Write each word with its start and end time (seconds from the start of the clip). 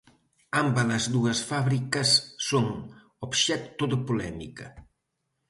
Ámbalas 0.63 1.05
dúas 1.15 1.39
fábricas 1.49 2.09
son 2.49 2.67
obxecto 3.25 3.83
de 3.91 3.97
polémica. 4.07 4.65